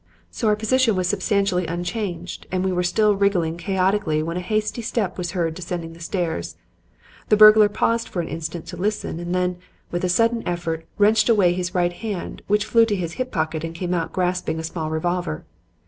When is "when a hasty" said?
4.23-4.81